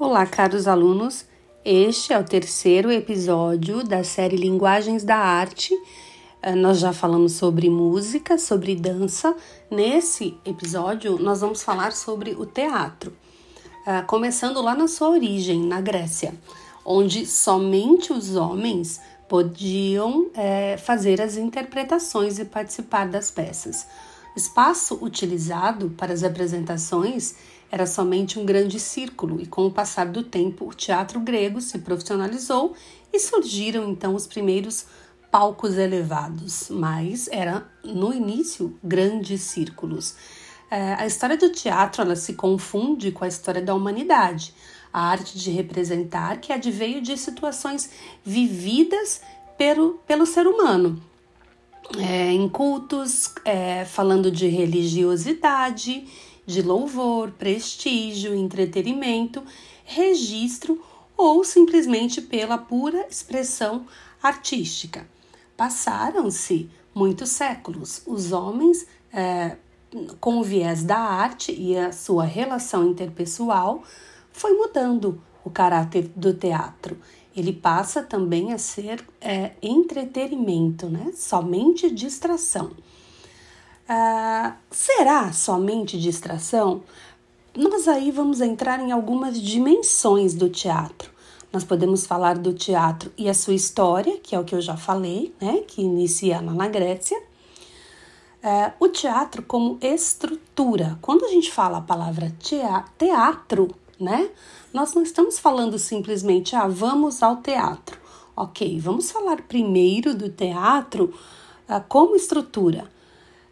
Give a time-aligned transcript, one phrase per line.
[0.00, 1.24] Olá, caros alunos.
[1.64, 5.74] Este é o terceiro episódio da série Linguagens da Arte.
[6.40, 9.34] Eh, nós já falamos sobre música, sobre dança.
[9.68, 13.12] Nesse episódio, nós vamos falar sobre o teatro,
[13.84, 16.32] eh, começando lá na sua origem, na Grécia,
[16.84, 23.84] onde somente os homens podiam é, fazer as interpretações e participar das peças.
[24.36, 27.34] O espaço utilizado para as apresentações
[27.70, 31.78] era somente um grande círculo, e com o passar do tempo, o teatro grego se
[31.78, 32.74] profissionalizou
[33.12, 34.86] e surgiram então os primeiros
[35.30, 40.14] palcos elevados, mas era no início grandes círculos.
[40.70, 44.54] É, a história do teatro ela se confunde com a história da humanidade,
[44.92, 47.90] a arte de representar que adveio de situações
[48.24, 49.20] vividas
[49.56, 51.02] pelo, pelo ser humano.
[51.98, 56.06] É, em cultos, é, falando de religiosidade
[56.48, 59.42] de louvor, prestígio, entretenimento,
[59.84, 60.82] registro
[61.14, 63.84] ou simplesmente pela pura expressão
[64.22, 65.06] artística.
[65.54, 68.00] Passaram-se muitos séculos.
[68.06, 69.58] Os homens, é,
[70.18, 73.82] com o viés da arte e a sua relação interpessoal,
[74.32, 76.96] foi mudando o caráter do teatro.
[77.36, 81.12] Ele passa também a ser é, entretenimento, né?
[81.14, 82.70] somente distração.
[83.90, 86.82] Ah, será somente distração?
[87.56, 91.10] Nós aí vamos entrar em algumas dimensões do teatro.
[91.50, 94.76] Nós podemos falar do teatro e a sua história, que é o que eu já
[94.76, 97.18] falei, né, que inicia lá na Grécia.
[98.42, 100.98] É, o teatro como estrutura.
[101.00, 102.30] Quando a gente fala a palavra
[102.98, 104.28] teatro, né,
[104.70, 107.98] nós não estamos falando simplesmente, ah, vamos ao teatro.
[108.36, 111.14] Ok, vamos falar primeiro do teatro
[111.66, 112.97] ah, como estrutura.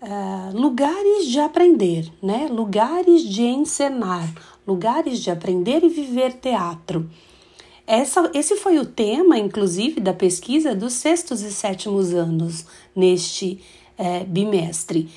[0.00, 2.46] Uh, lugares de aprender, né?
[2.48, 4.32] Lugares de encenar,
[4.66, 7.10] lugares de aprender e viver teatro.
[7.84, 13.60] Essa, esse foi o tema, inclusive, da pesquisa dos sextos e sétimos anos neste
[13.96, 15.08] é, bimestre.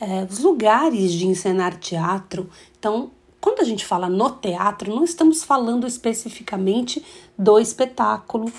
[0.00, 2.48] É, os lugares de encenar teatro.
[2.78, 3.10] Então,
[3.40, 7.04] quando a gente fala no teatro, não estamos falando especificamente
[7.36, 8.50] do espetáculo,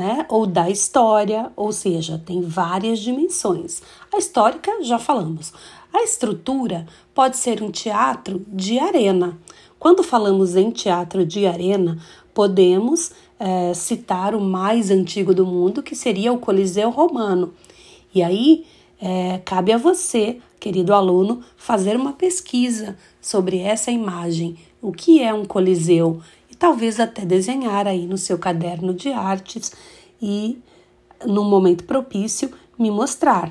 [0.00, 0.24] né?
[0.30, 3.82] Ou da história, ou seja, tem várias dimensões.
[4.10, 5.52] A histórica já falamos.
[5.92, 9.38] A estrutura pode ser um teatro de arena.
[9.78, 11.98] Quando falamos em teatro de arena,
[12.32, 17.52] podemos é, citar o mais antigo do mundo, que seria o Coliseu Romano.
[18.14, 18.64] E aí
[18.98, 24.56] é, cabe a você, querido aluno, fazer uma pesquisa sobre essa imagem.
[24.80, 26.22] O que é um Coliseu?
[26.60, 29.72] Talvez até desenhar aí no seu caderno de artes
[30.20, 30.58] e,
[31.26, 33.50] no momento propício, me mostrar.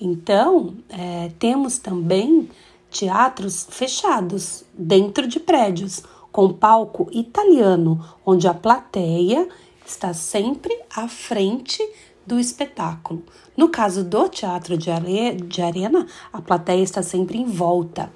[0.00, 2.48] Então, é, temos também
[2.88, 9.48] teatros fechados dentro de prédios, com palco italiano, onde a plateia
[9.84, 11.82] está sempre à frente
[12.24, 13.24] do espetáculo.
[13.56, 18.12] No caso do teatro de, are de arena, a plateia está sempre em volta.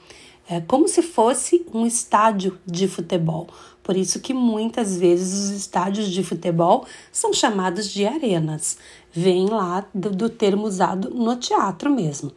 [0.48, 3.46] É como se fosse um estádio de futebol.
[3.82, 8.78] Por isso que muitas vezes os estádios de futebol são chamados de arenas.
[9.12, 12.32] Vem lá do, do termo usado no teatro mesmo.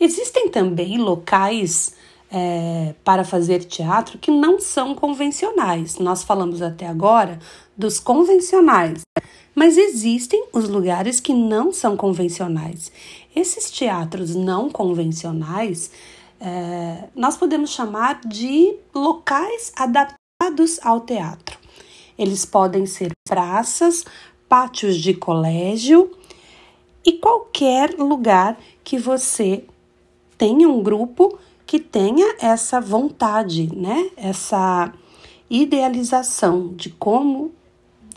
[0.00, 1.94] Existem também locais
[2.30, 5.98] é, para fazer teatro que não são convencionais.
[5.98, 7.38] Nós falamos até agora
[7.76, 9.02] dos convencionais,
[9.54, 12.90] mas existem os lugares que não são convencionais.
[13.36, 15.90] Esses teatros não convencionais
[16.40, 20.21] é, nós podemos chamar de locais adaptados
[20.82, 21.58] ao teatro.
[22.18, 24.04] Eles podem ser praças,
[24.48, 26.10] pátios de colégio
[27.04, 29.64] e qualquer lugar que você
[30.36, 34.10] tenha um grupo que tenha essa vontade, né?
[34.16, 34.92] Essa
[35.48, 37.52] idealização de como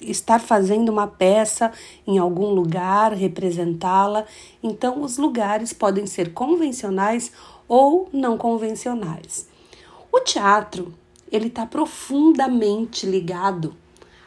[0.01, 1.71] estar fazendo uma peça
[2.05, 4.25] em algum lugar, representá-la.
[4.61, 7.31] Então, os lugares podem ser convencionais
[7.67, 9.47] ou não convencionais.
[10.11, 10.93] O teatro
[11.31, 13.75] ele está profundamente ligado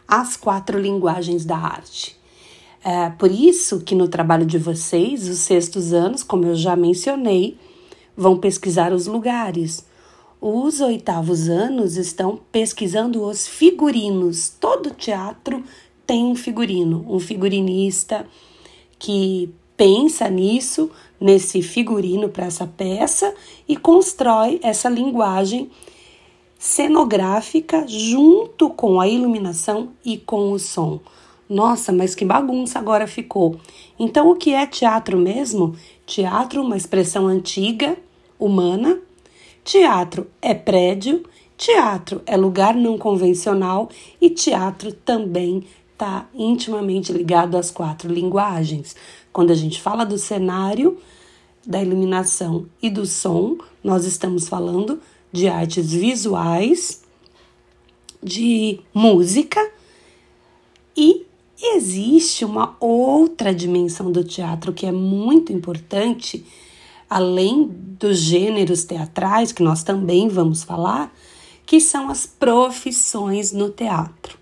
[0.07, 2.19] às quatro linguagens da arte.
[2.85, 7.59] É por isso que no trabalho de vocês, os sextos anos, como eu já mencionei,
[8.17, 9.87] vão pesquisar os lugares.
[10.41, 14.51] Os oitavos anos estão pesquisando os figurinos.
[14.61, 15.63] Todo teatro
[16.07, 18.27] tem um figurino, um figurinista
[18.99, 20.91] que pensa nisso,
[21.21, 23.35] nesse figurino para essa peça
[23.69, 25.71] e constrói essa linguagem
[26.59, 31.01] cenográfica junto com a iluminação e com o som.
[31.49, 33.59] Nossa, mas que bagunça agora ficou.
[33.99, 35.75] Então, o que é teatro mesmo?
[36.05, 37.97] Teatro, uma expressão antiga,
[38.39, 39.01] humana.
[39.65, 41.25] Teatro é prédio
[41.59, 43.91] Teatro é lugar não convencional
[44.21, 48.95] e teatro também está intimamente ligado às quatro linguagens.
[49.33, 50.99] Quando a gente fala do cenário,
[51.67, 55.01] da iluminação e do som, nós estamos falando
[55.33, 57.03] de artes visuais,
[58.23, 59.61] de música
[60.97, 61.27] e
[61.61, 66.45] existe uma outra dimensão do teatro que é muito importante,
[67.09, 71.13] além dos gêneros teatrais, que nós também vamos falar,
[71.65, 74.39] que são as profissões no teatro.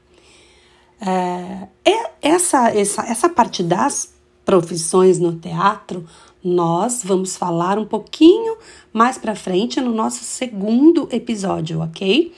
[1.00, 6.06] É, é, essa, essa, essa parte das profissões no teatro
[6.42, 8.56] nós vamos falar um pouquinho
[8.92, 12.32] mais para frente no nosso segundo episódio, ok?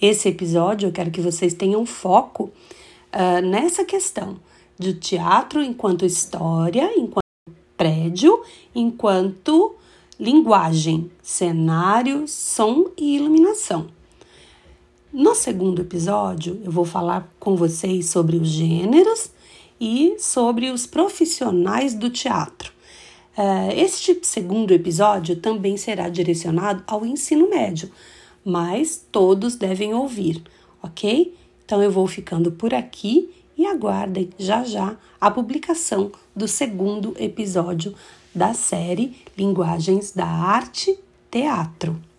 [0.00, 2.50] Esse episódio eu quero que vocês tenham foco
[3.12, 4.38] uh, nessa questão
[4.78, 7.24] do teatro enquanto história, enquanto
[7.76, 8.42] prédio,
[8.74, 9.74] enquanto
[10.18, 13.88] linguagem, cenário, som e iluminação.
[15.12, 19.30] No segundo episódio, eu vou falar com vocês sobre os gêneros
[19.80, 22.73] e sobre os profissionais do teatro.
[23.36, 27.90] Uh, este segundo episódio também será direcionado ao ensino médio,
[28.44, 30.42] mas todos devem ouvir,
[30.82, 31.34] ok?
[31.64, 37.94] Então eu vou ficando por aqui e aguardem já já a publicação do segundo episódio
[38.34, 40.98] da série Linguagens da Arte
[41.30, 42.13] Teatro.